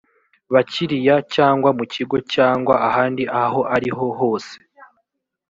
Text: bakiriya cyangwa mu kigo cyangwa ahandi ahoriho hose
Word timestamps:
bakiriya 0.53 1.15
cyangwa 1.35 1.69
mu 1.77 1.85
kigo 1.93 2.17
cyangwa 2.33 2.73
ahandi 2.87 3.23
ahoriho 3.43 4.05
hose 4.19 4.53